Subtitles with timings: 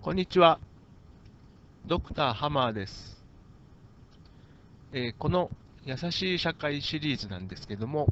[0.00, 0.60] こんにちは。
[1.84, 3.20] ドクターハマーです。
[4.92, 5.50] えー、この
[5.84, 8.06] 優しい社会シリーズなんですけども、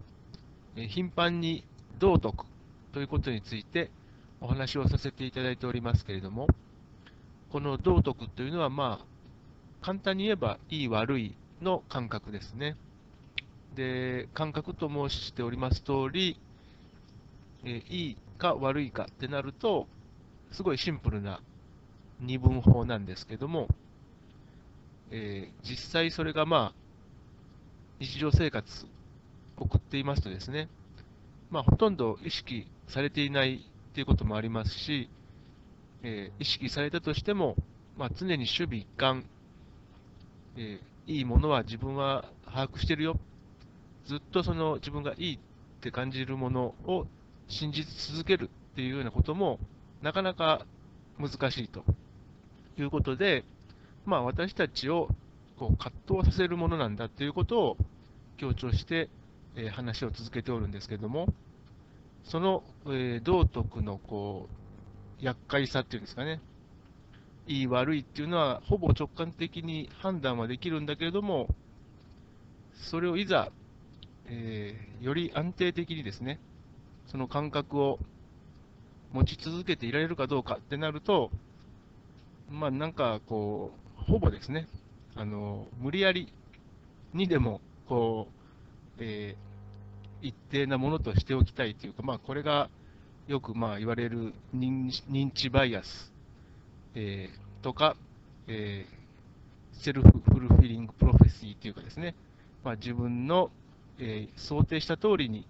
[0.74, 1.64] えー、頻繁に
[2.00, 2.44] 道徳
[2.92, 3.92] ということについて
[4.40, 6.48] お話をさせていただいておりますけれども、
[7.53, 9.06] この道徳というのは、まあ、
[9.80, 12.76] 簡単に言えば、いい悪いの感覚ですね。
[13.76, 16.41] で、感覚と申しております通り、
[17.64, 19.87] えー、いいか悪いかってなると、
[20.50, 21.41] すごいシンプルな
[22.20, 23.69] 二分法なんですけども、
[25.11, 26.75] えー、実際それがまあ、
[28.01, 28.87] 日常生活
[29.56, 30.69] 送っていますとですね、
[31.51, 35.09] まあ、ほとんど意識されていないということもありますし、
[36.02, 37.56] えー、意識されたとしても、
[37.97, 39.25] まあ、常に守備一貫、
[40.56, 43.19] えー、いいものは自分は把握してるよ、
[44.06, 45.39] ずっとその自分がいいっ
[45.80, 47.06] て感じるものを
[47.48, 49.59] 信じ続けるっていうようなことも、
[50.03, 50.67] なかなか
[51.19, 51.84] 難しいと。
[52.83, 53.45] いうことで、
[54.05, 55.09] まあ、私たちを
[55.59, 57.77] こう葛藤させるものなんだということを
[58.37, 59.09] 強調して、
[59.56, 61.28] えー、話を続けておるんですけども、
[62.25, 64.48] その、えー、道徳のこ
[65.20, 66.41] う厄介さっていうんですかね、
[67.47, 71.48] いい悪いっていうのは、ほぼ直感的に判断はできるんだけれども、
[72.91, 73.50] それをいざ、
[74.27, 76.41] えー、より安定的にですね、
[77.06, 77.98] その感覚を
[79.12, 81.31] 持ち続けていられるかどうかってなると、
[82.50, 84.69] まあなんかこう、ほぼですね、
[85.14, 86.33] あの無理やり
[87.12, 92.69] にでもこう、えー、一定なものとしておきたいというか、まあ、これが
[93.27, 94.91] よくまあ言われる認
[95.33, 96.12] 知バイアス、
[96.94, 97.97] えー、とか、
[98.47, 102.14] えー、 self-fulfilling prophecy というかですね、
[102.62, 103.50] まあ、自分の、
[103.98, 105.47] えー、想定した通りに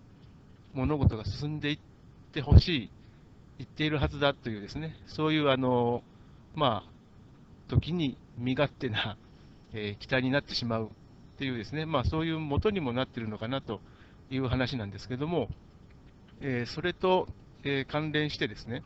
[0.72, 1.78] 物事が進んでいっ
[2.32, 2.90] てほしい、
[3.58, 6.02] 行っているはずだというですね、そういうあの、
[6.56, 6.90] まあ、
[7.68, 9.16] 時に身勝手な、
[9.74, 10.88] えー、期待になってしまうっ
[11.38, 13.80] ていうですね、まあ、そういう元にもなっているのかなと
[14.30, 15.48] いう話なんですけども、
[16.40, 17.28] えー、それと、
[17.62, 18.82] えー、関連してですね、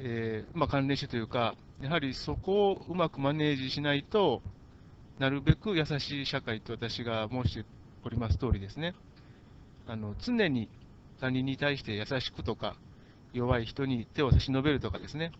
[0.00, 4.42] えまあ、関連してというか、やはりそこをうまくマネージしないと
[5.20, 7.64] なるべく優しい社会と私が申して
[8.04, 8.94] おります通りですね、
[9.86, 10.68] あの常に
[11.20, 12.74] 他人に対して優しくとか、
[13.32, 15.30] 弱い人に手を差し伸べるとかですね、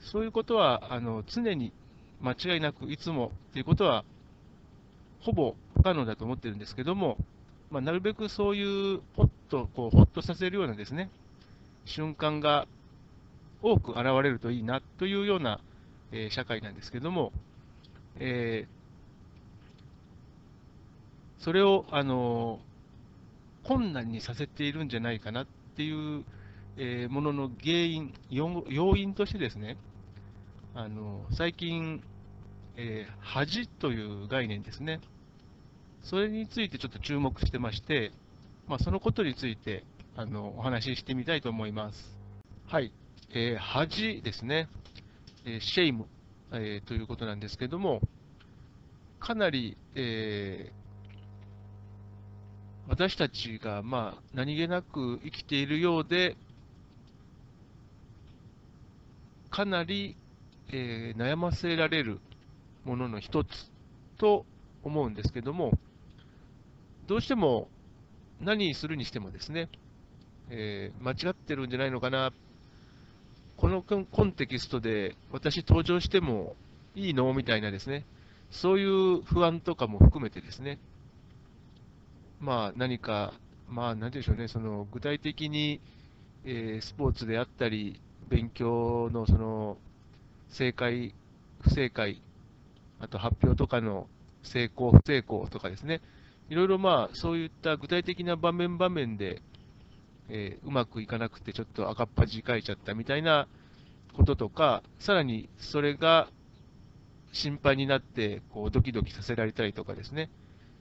[0.00, 1.72] そういうことはあの常に
[2.20, 4.04] 間違いなくいつもということは、
[5.20, 7.16] ほぼ不可能だと思ってるんですけども、
[7.70, 11.10] まあ、なるべくそういうほっとこうほっとさせるようなですね
[11.84, 12.66] 瞬間が
[13.62, 15.60] 多く現れるといいなというような、
[16.12, 17.32] えー、社会なんですけども、
[18.20, 22.60] えー、それを、あの
[23.64, 26.24] 困難にさせているんじゃないかなっていう、
[26.78, 29.76] えー、ものの原因、要因としてですね、
[30.80, 32.04] あの最近、
[32.76, 35.00] えー、恥という概念ですね、
[36.04, 38.12] それについてちょっと注目してまして、
[38.68, 39.82] まあ、そのことについて
[40.14, 42.16] あのお話ししてみたいと思います。
[42.68, 42.92] はい、
[43.30, 44.68] えー、恥ですね、
[45.44, 46.06] えー、 shame、
[46.52, 48.00] えー、ということなんですけども、
[49.18, 56.36] かなり、えー、私たちが、まあ、何気なく生きているようで、
[59.50, 60.16] かなり、
[60.70, 62.20] えー、悩ませられる
[62.84, 63.70] ものの一つ
[64.18, 64.44] と
[64.82, 65.72] 思うんですけども、
[67.06, 67.68] どうしても
[68.40, 69.68] 何するにしてもですね、
[70.50, 72.32] えー、間違ってるんじゃないのかな、
[73.56, 76.54] このコンテキストで私登場しても
[76.94, 78.04] いいのみたいなですね、
[78.50, 80.78] そういう不安とかも含めてですね、
[82.40, 83.34] まあ、何か、
[83.68, 85.80] まあ、なんでしょうね、その具体的に、
[86.44, 89.78] えー、スポーツであったり、勉強のその
[90.48, 91.14] 正解、
[91.60, 92.22] 不正解、
[93.00, 94.08] あと発表とかの
[94.42, 96.00] 成功、不成功とかですね、
[96.48, 99.42] いろいろまあ、そういった具体的な場面場面で、
[100.28, 103.48] えー、うまくいかなくてちょっと赤っ端書いちゃったみたいな
[104.14, 106.28] こととか、さらにそれが
[107.32, 110.30] 心配になってこうドキドキさせられたりとかですね、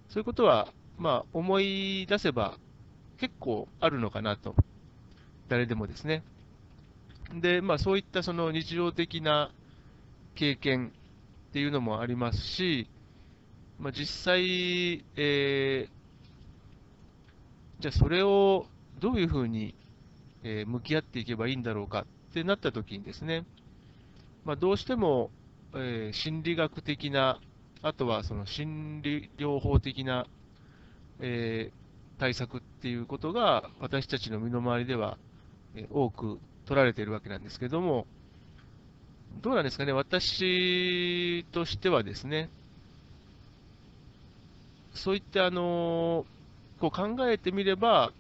[0.10, 2.58] そういうことはまあ、思い出せば
[3.18, 4.56] 結構あるのかなと、
[5.48, 6.24] 誰でもですね。
[7.34, 9.52] で、まあ、そういったその日常的な
[10.36, 10.92] 経験
[11.50, 12.88] っていうのもありますし、
[13.80, 15.90] まあ、実際、えー、
[17.80, 18.66] じゃあそれを
[19.00, 19.76] どういうふうに、
[20.44, 23.46] えー、向き合っていけばいいんだろうかってなったときにですね、
[24.46, 25.30] まあ、どうしても、
[25.74, 27.40] えー、心理学的な、
[27.82, 30.26] あとはその心理療法的な
[31.20, 31.72] え、
[32.20, 35.18] 対策っていうことが私たちの身の回りでは、
[35.76, 38.06] え、多く取られているわけなんですけども、
[39.42, 42.50] どうなんですかね、私としてはですね、
[44.94, 46.26] そういったあの
[46.80, 48.12] こう考えてみれば、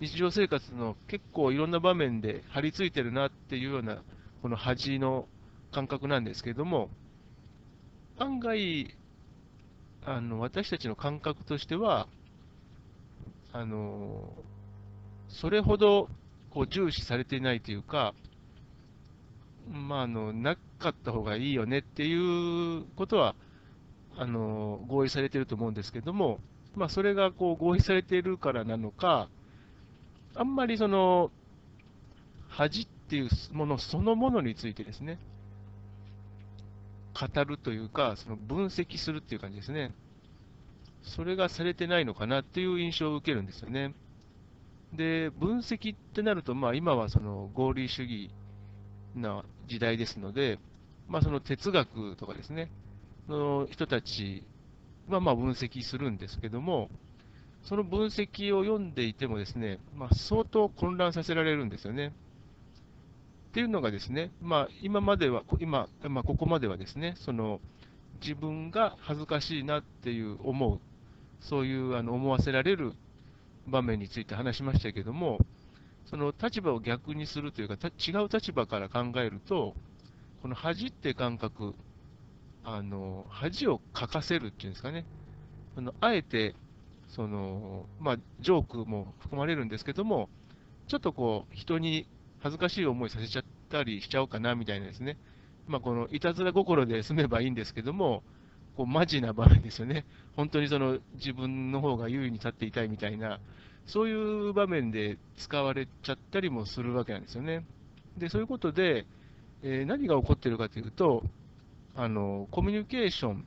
[0.00, 4.02] 日常生活の結構いろんな場面で張り付いてるなっていうような、
[4.42, 5.26] この恥の
[5.70, 6.90] 感覚なんですけれども、
[8.18, 8.92] 案外、
[10.04, 12.08] あの私たちの感覚としては、
[13.52, 14.32] あの
[15.28, 16.08] それほど
[16.52, 18.14] こう重視されていないというか、
[19.70, 23.34] まあ、あのなかった方がいいよねっていうことは
[24.16, 26.40] あの合意されていると思うんですけども、
[26.74, 29.28] まあ、それがこう合意されているからなのか、
[30.34, 31.30] あんまりその
[32.48, 35.18] 恥っていうものそのものについてですね、
[37.14, 39.92] 語るというか、その分析するっていう感じですね。
[41.02, 43.94] それがされてないのかなっていう印象を受けるんですよね。
[44.92, 48.30] で、分析ってなると、まあ、今はその合理主義
[49.14, 50.58] な時代ですので、
[51.08, 52.70] まあ、その哲学とかですね、
[53.28, 54.44] の人たち
[55.08, 56.90] はまあ分析するんですけども、
[57.64, 62.12] その分析を読んでいてもですね、まあ、相当混乱させられるんですよね。
[63.50, 67.60] っていうのがですね、まあ、今までは、今、まあ、ここまではですね、その
[68.20, 70.80] 自分が恥ずかしいなっていう思う、
[71.40, 72.94] そういうあの思わせられる
[73.66, 75.38] 場面について話しましたけども、
[76.06, 79.74] その立場を逆にするというか、違う立場から考えると、
[80.42, 81.74] この恥って感覚、
[82.64, 85.04] あの恥をかかせるっていうんですかね、
[85.76, 86.54] あのあえて
[87.12, 90.30] その、まあ、ジョークも含まれるんですけども、
[90.88, 92.06] ちょっとこう、人に
[92.40, 95.18] 恥ずかしい思いさせちゃったりしちゃおうかなみたいなですね、
[95.68, 98.22] まあ、このいたずら心で済めばいいんですけども、
[98.76, 100.04] こうマジな場面ですよね、
[100.36, 103.40] 本当にその自分の方が優位に立っていたいみたいな、
[103.86, 107.64] そういう場面で使われちゃったりもするわけなんですよね。
[108.16, 109.06] で、そういうことで、
[109.62, 111.22] えー、何が起こっているかというと、
[111.94, 113.44] あのコミュニケーション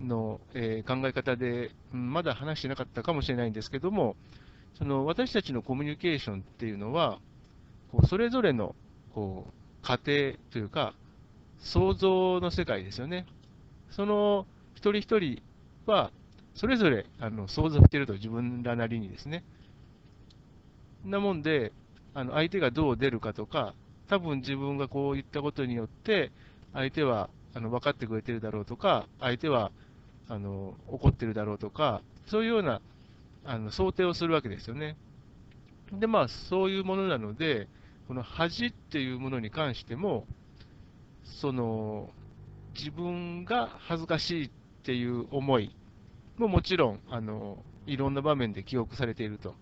[0.00, 4.16] の、えー、考え方で、まだ話してなかったかもしれないんですけども、
[4.78, 7.18] その私たちのコミュニケーションっていうのは、
[7.92, 8.74] こうそれぞれの
[9.14, 10.94] こう過程というか、
[11.58, 13.26] 想像の世界ですよね。
[13.90, 15.42] その一人一人
[15.86, 16.10] は、
[16.54, 19.44] それぞれあの想像していると、自分らなりにですね。
[21.04, 21.72] なもんで、
[22.14, 23.74] あの相手がどう出るかとか、
[24.08, 26.30] 多分自分がこう言ったことによって、
[26.72, 29.70] 相手はあの分かってくれてるだろうとか、相手は
[30.28, 32.80] あの怒ってるだろうとか、そういうような
[33.44, 34.96] あの想定をするわけですよね。
[35.92, 37.68] で、まあ、そういうものなので、
[38.08, 40.26] この恥っていうものに関しても、
[41.24, 42.10] その
[42.78, 44.50] 自分が恥ずかしいっ
[44.84, 45.74] ていう思い
[46.38, 49.54] ももちろんあのいろんな場面で記憶されていると。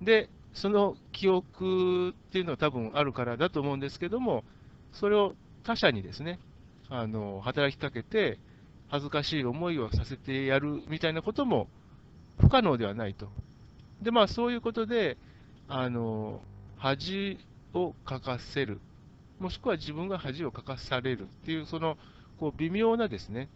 [0.00, 4.44] で、その記憶っていうのは多分あるからだと思うんですけども、
[4.92, 6.38] それを他者にですね、
[6.88, 8.38] あの働きかけて、
[8.88, 11.68] 恥ずかしい思いをさせてやるみたいなことも
[12.38, 13.28] 不可能ではないと。
[14.02, 15.16] で、まあそういうことで、
[15.68, 16.42] あの
[16.76, 17.38] 恥
[17.72, 18.80] をかかせる、
[19.38, 21.96] もしくは自分が恥をかかされるっていう、その
[22.42, 23.48] こう微妙なですね、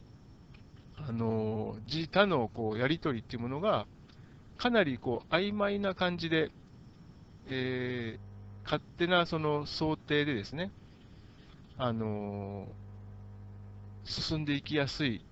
[0.97, 3.85] あの自他のこうやり取りっていうものが、
[4.59, 6.53] かなりこう曖昧な感じで、
[7.49, 10.71] えー、勝手なその想定でですね、
[11.77, 12.69] あの
[14.05, 15.25] 進んでいきやすい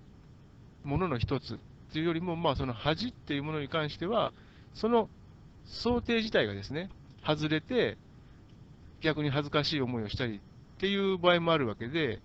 [0.83, 1.57] ものの一つ
[1.93, 4.33] というよりも、まあ、その恥っていうものに関しては、
[4.73, 5.07] その
[5.63, 6.89] 想定自体がですね、
[7.25, 7.97] 外れて、
[8.99, 10.41] 逆に恥ずかしい思いをしたり
[10.75, 12.19] っていう場合もあるわけで、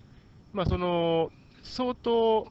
[0.53, 1.31] まあ、その
[1.63, 2.51] 相当、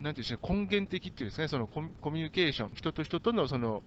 [0.00, 3.82] なんていうんでしょう、根源的っていうんですかね、そのコミュニケーション、人と人とのその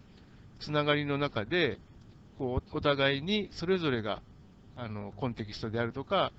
[0.59, 1.79] つながりの中で、
[2.37, 4.21] こうお互いにそれぞれが
[4.75, 6.31] あのコンテキストであるとか、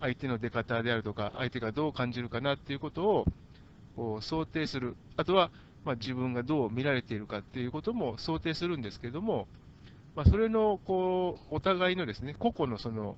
[0.00, 3.26] 相手の出方であるとか、相手がどう感じるかなっていうことを
[3.96, 5.50] こう想定する、あとは、
[5.84, 9.46] まあ、自分がどう見られているかっていうことも想定するんですけれども、
[10.14, 13.16] まあ、それのこうお互いのですね個々のその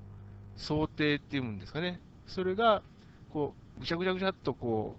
[0.56, 2.82] 想定っていうんですかね、それが
[3.32, 4.96] こうぐちゃぐちゃぐちゃっとこ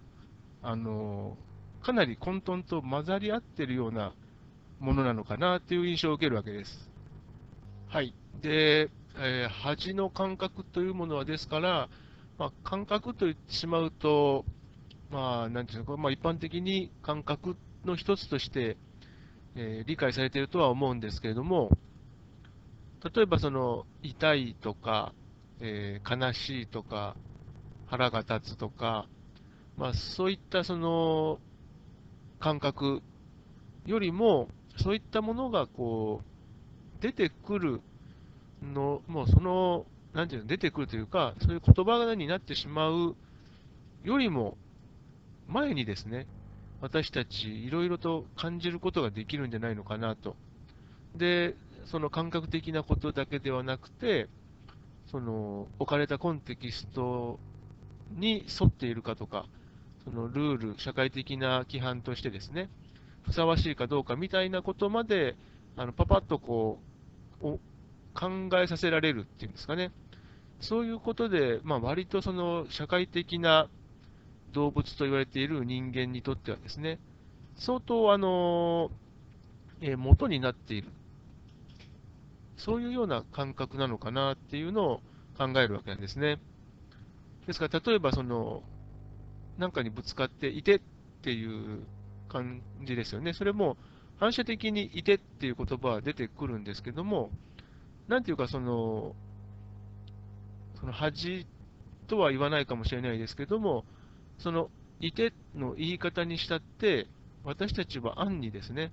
[0.63, 1.37] う、あの
[1.81, 4.13] かなり混沌と混ざり合ってるような
[4.79, 6.89] ものなのかなっていう印象を受けるわけです。
[7.87, 8.13] はい。
[8.41, 11.89] で、えー、恥の感覚というものはですから、
[12.37, 14.43] まあ、感覚と言ってしまうと、
[15.11, 18.77] まあ、なんていうのか、まあ、一般的に感覚の一つとして、
[19.55, 21.69] えー、理解されているとは思うんですけれども、
[23.15, 25.13] 例えばその痛いとか、
[25.59, 27.15] えー、悲しいとか、
[27.87, 29.07] 腹が立つとか、
[29.77, 31.39] まあ、そういったその
[32.39, 33.01] 感覚
[33.85, 36.21] よりも、そういったものがこ
[36.99, 37.81] う出てくる
[38.61, 39.85] の、もうその
[40.15, 43.15] なんていうの、出てくるというか、そういう言葉になってしまう
[44.03, 44.57] よりも
[45.47, 46.25] 前にですね、
[46.81, 50.35] 私たちいろいろと感じることができるんじゃないのかなと。
[51.15, 54.29] で、その感覚的なことだけではなくて、
[55.07, 57.39] その置かれたコンテキスト
[58.17, 59.45] に沿っているかとか、
[60.03, 62.69] そのルール、社会的な規範としてですね、
[63.23, 65.35] ふさわしいかどうかみたいなことまで、
[65.77, 66.79] あのパパッとこ
[67.41, 67.59] うお、
[68.13, 69.91] 考えさせられるっていうんですかね。
[70.61, 73.67] そういうことで、まあ、割とその社会的な
[74.53, 76.99] 動物と言われている人間にとってはですね、
[77.57, 78.89] 相当あの、
[79.81, 80.87] えー、元になっている。
[82.65, 85.01] そういうような感覚なのかなっていうのを
[85.37, 86.39] 考えるわけなんですね。
[87.45, 88.63] ですから、例えばその、
[89.59, 90.81] なんかにぶつかっていてっ
[91.21, 91.83] ていう
[92.27, 93.33] 感じですよね。
[93.33, 93.77] それも
[94.17, 97.29] 反射的にいてっていう言葉は出てくるんですけども、
[98.07, 99.15] なんていうかその、
[100.79, 101.45] その恥
[102.07, 103.85] とは言わないかもしれないですけども、
[104.39, 107.05] そのいての言い方にしたって、
[107.43, 108.91] 私たちは暗にですね、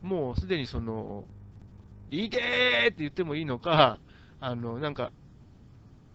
[0.00, 1.24] もうすでにその、
[2.10, 3.98] いてーって言ってもいいのか、
[4.40, 5.12] あの、なんか、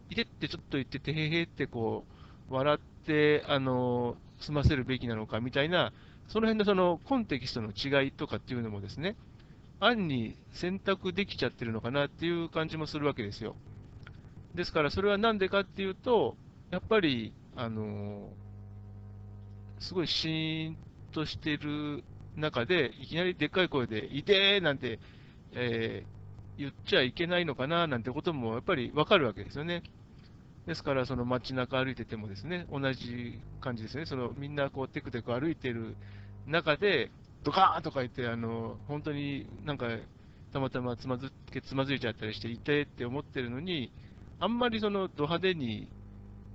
[0.09, 2.05] いてってちょっと言ってて、へへってこ
[2.49, 5.91] う、笑って、あの、済ませるべきなのかみたいな、
[6.27, 9.15] その辺のそのコンテキストの違いとかっていうのもですね、
[9.79, 13.55] 暗に選択できちゃってるのかなっていう感じもするわけですよ。
[14.55, 16.35] ですから、それはなんでかっていうと、
[16.71, 18.29] やっぱり、あの
[19.79, 20.77] すごいシーン
[21.11, 22.03] としてる
[22.35, 24.99] 中で、いきなりでっかい声で、いてーなんて、
[25.53, 29.83] えー、言っちゃいけないのかななんてこともやっぱりわかるわけですよね。
[30.65, 34.05] ですから、その街中歩いててもですね、同じ感じですね。
[34.05, 35.95] そのみんなこうテクテク歩いてる
[36.45, 37.11] 中で、
[37.43, 39.87] ドカーンとか言って、あの、本当になんか、
[40.51, 43.91] たまたまつまずけつまずいちゃったりして、いてって思ってるのに、
[44.39, 45.87] あんまりそのド派手に、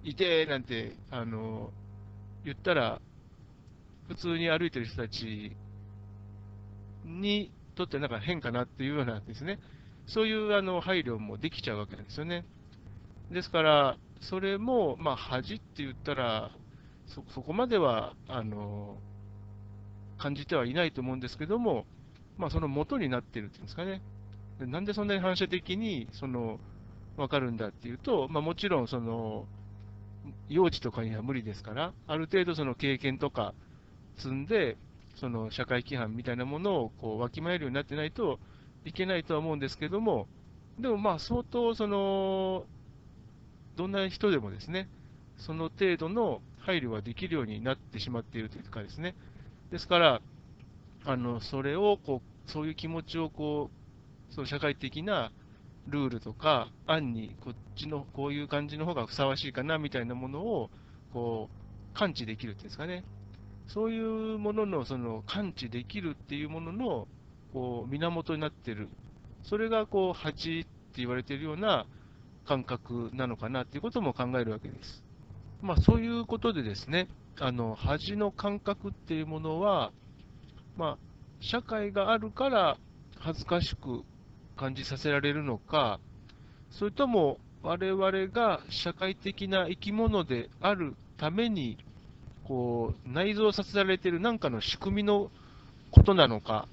[0.04, 1.72] いてなんて、あの、
[2.44, 3.00] 言ったら、
[4.08, 5.56] 普通に歩いてる人たち
[7.04, 9.58] にとってなんか変かなっていうようなですね、
[10.06, 12.44] そういうあの配慮もできちゃうわけなんですよね。
[13.30, 16.50] ですから、それも、まあ、恥って言ったら、
[17.06, 18.96] そそこまではあの
[20.18, 21.86] 感じてはいないと思うんですけども、
[22.38, 24.02] まあ、その元になってるっていうんですかね。
[24.60, 26.58] なんでそんなに反射的にその
[27.16, 29.46] 分かるんだっていうと、まあ、もちろんその
[30.48, 33.54] 幼児とかには無理ですから、ある程度その経験とか
[34.16, 34.76] 積んで、
[35.16, 38.38] その社会規範みたいなものをこうわきまえるようになってないと
[38.85, 40.26] いけないとは思うんですけども、
[40.78, 42.66] でもまあ相当その、
[43.76, 44.88] どんな人でもですね、
[45.37, 49.14] その程度の配慮はできるようになってしまっているというかですね、
[49.71, 50.21] ですから、
[51.04, 53.71] あのそれをこう、そういう気持ちをこ
[54.30, 55.30] う、その社会的な
[55.88, 60.71] ルールとか、案にこっちのこういう感じの方がふさわしいかなみたいなものを
[61.12, 63.04] こう感知できるっていうんですかね、
[63.66, 64.00] そうい
[64.35, 67.09] うもののその感知できるっていうものの
[67.52, 68.88] こう源になってる、
[69.42, 71.87] それがこう恥って言われてるような
[72.47, 75.02] 感覚なのかなっていうことも考えるわけです。
[75.62, 77.09] まあ、そういうことでですね、
[77.40, 79.92] あの恥の感覚っていうものは、
[80.76, 80.99] まあ、
[81.40, 82.76] 社会があるから
[83.18, 84.02] 恥ずかしく
[84.56, 86.00] 感じさせられるのか、
[86.71, 91.78] それとも我々が社会的な生き物であるために
[92.46, 95.30] こう、内蔵させられている何かの仕組みの
[95.90, 96.68] ことなのか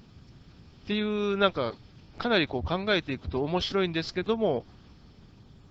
[0.84, 1.74] っていう、なんか、
[2.18, 4.64] かなりこう考えていくと面白いんですけども、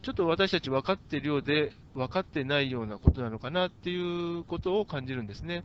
[0.01, 5.63] ちょっと私たち分かっているようで、分かってないようなことなのかなっていうことを感じるんですね。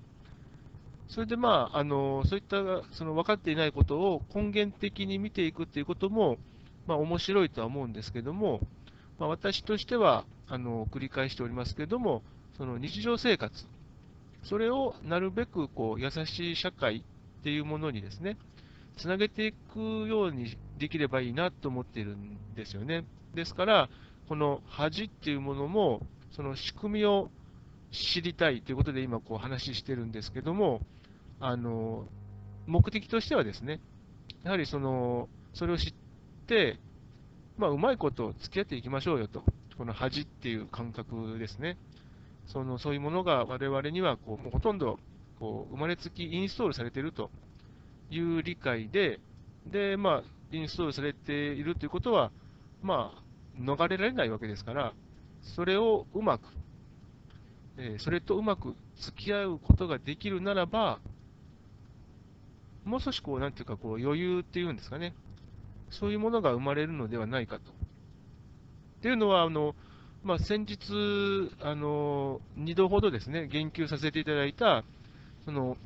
[1.09, 2.57] それでまあ、あのそういった
[2.93, 6.37] その分かっていないことを根源的に見ていくっていうことも、
[6.87, 8.61] まあ、面白いとは思うんですけども、
[9.19, 12.23] まあ、私としてはあの繰り返しておりますけども、
[12.57, 13.67] その日常生活、
[14.49, 18.37] それをなるべくこう優しい社会っていうものにですね、
[18.97, 23.05] つなげていくようにできればいいなと思っているんですよね。
[23.35, 23.89] ですから、
[24.29, 26.01] この恥っていうものも、
[26.31, 27.31] その仕組みを
[27.91, 30.81] 知りたいということで今こう話してるんですけども、
[31.41, 32.07] あの、
[32.67, 33.81] 目的としてはですね、
[34.45, 35.95] やはりその、それを知っ
[36.47, 36.79] て、
[37.59, 39.43] まあ、うまいこと付き合っていきましょうよと。
[39.77, 41.77] この恥っていう感覚ですね。
[42.47, 44.99] そのそういうものが我々にはこうもうほとんど
[45.39, 47.31] こう生まれつきインストールされていると
[48.11, 49.21] いう理解で、
[49.67, 50.23] で、まあ、
[50.53, 52.31] インストールされているということは、
[52.83, 54.93] まあ、逃れられないわけですから、
[55.43, 56.43] それをうまく、
[57.79, 60.99] えー、それとうまく付き合うことができるならば、
[62.85, 65.15] もう少しこう、なんていうか、こう余裕っていうんですかね、
[65.91, 67.63] そういうものが生まれるのではないかと。
[67.63, 67.65] っ
[69.03, 69.75] ていうのは、あの
[70.27, 70.77] まあ、先日、
[71.63, 74.83] あの2度ほどですね、言及させていただいた、
[75.45, 75.77] その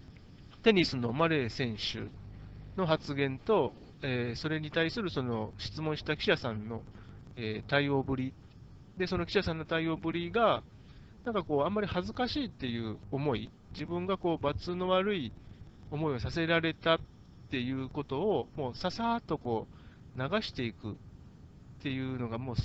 [0.62, 2.08] テニスのマレー選手
[2.80, 6.80] の発言と、えー、それに対するその質問した記者さんの、
[7.36, 8.32] えー、対応ぶり、
[8.96, 10.62] で、その記者さんの対応ぶりが、
[11.26, 15.32] なんかこう、あんまり恥ずかしいっていう思い、自分がこう、罰の悪い
[15.90, 16.98] 思いをさせられたっ
[17.50, 19.66] ていうことを、もうささっとこ
[20.16, 20.96] う、流していく。
[21.80, 22.56] っていうのが、もう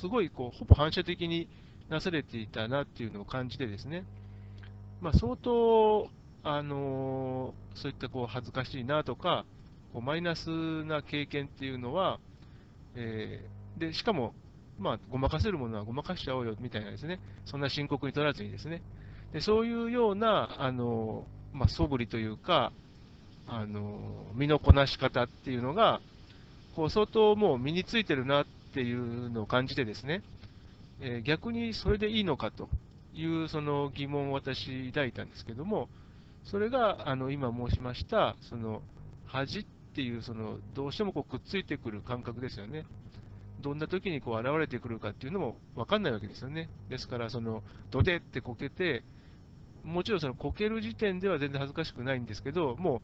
[0.00, 1.48] すごいこう、ほぼ反射的に
[1.88, 4.04] なされていたなっていうのを感じてですね、
[5.00, 6.08] まあ、相当、
[6.44, 9.44] あの、そういったこう恥ずかしいなとか、
[9.92, 12.20] こうマイナスな経験っていうのは、
[12.94, 14.34] えー、でしかも、
[14.78, 18.82] まあ、ごまかせるものはごまかしちゃおうよみたいなですね、そんな深刻に取らずにですね、
[19.32, 22.72] でそういうような、あのまあ、素振りというか、
[23.48, 23.98] あの
[24.34, 26.00] 身のこなし方っていうのが、
[26.76, 30.22] こう相当もう身についてるなっっていうのを感じてですね、
[31.00, 32.68] え、逆にそれでいいのかと
[33.14, 35.88] いうその疑問を私抱いたんですけども、
[36.44, 38.82] それがあの今申しました、その
[39.26, 42.84] 恥っていう、そのどうしてもこうくっついてくる感覚ですよね。
[43.60, 46.68] どんな時にこう現れてくるかっていうのも分かんないわけですよね。
[46.88, 49.02] ですから、その、どでってこけて、
[49.84, 53.00] もちろんそのこける時点では全然恥ずかしくないんですけど、もう、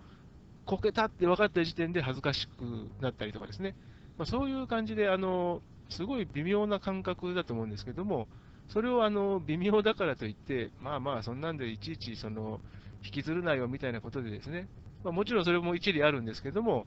[0.65, 2.63] こけたって分かった時点で恥ずかしく
[3.03, 3.75] なったりとかですね。
[4.19, 8.29] まあ、そういう感じで、あの、すごい微妙な感覚だと思うんですけども、
[8.69, 12.61] それをあの微妙だからといって、まあまあ、そんなんでいちいちその
[13.05, 14.67] 引きずるなよみたいなことでですね、
[15.05, 16.87] まあ、もちろんそれも一理あるんですけども、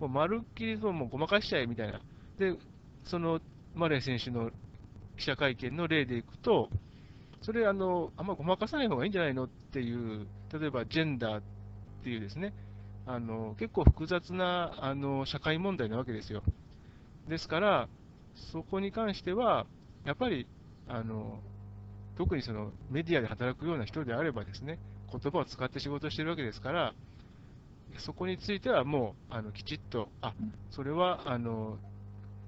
[0.00, 2.00] もうまるっきりもうごまかしちゃえみたいな。
[2.38, 2.56] で、
[3.04, 3.40] その
[3.74, 4.50] マレー選手の
[5.16, 6.68] 記者会見の例でいくと、
[7.42, 11.42] それあの、あんまごまかさない方がいいんじゃないのっていう、例えばジェンダーっ
[12.02, 12.52] ていうですね、
[13.06, 16.42] あの結構複雑なあの社会問題なわけですよ。
[17.28, 17.88] ですから、
[18.52, 19.66] そこに関しては、
[20.04, 20.46] やっぱり
[20.88, 21.38] あの
[22.16, 24.78] 特にそのメディアで働くような人であればですね、
[25.10, 26.94] 言葉を使って仕事してるわけですから、
[27.98, 30.34] そこについてはもうあのきちっと、あ
[30.70, 31.78] それはあの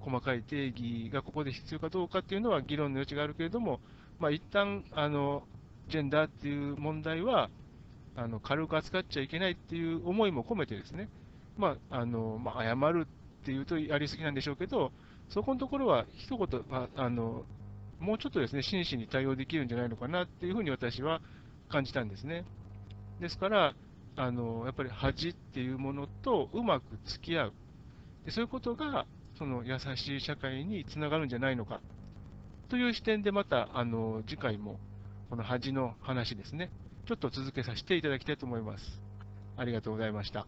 [0.00, 3.80] 細かい定義がここで必要かどうかっていうのは議論の余地があるけれども、
[4.18, 5.44] まあ、一旦あの
[5.88, 7.50] ジェンダーっていう問題は
[8.16, 11.08] あの軽く扱っちゃいけないっていう思いも込めてですね、
[11.56, 13.06] まああのまあ、謝る
[13.44, 14.90] っていうとやりすぎなんでしょうけど、
[15.28, 17.44] そこのところは一言ああの、
[18.00, 21.20] もうちょっとですね真摯に対応できるんじゃないのかなっていうふうに私は
[21.68, 22.44] 感じたんですね。
[23.20, 23.74] ですから、
[24.16, 27.52] あのやっぱり恥っていうものとうまく付き合う。
[28.24, 31.80] でそういうことがその優しい社会につながるんじゃないのか
[32.70, 34.78] という視点でまたあの次回も
[35.28, 36.70] この恥の話ですね、
[37.06, 39.00] ちょっと続けさせていただきたいと思います。
[39.56, 40.46] ありがとうございました。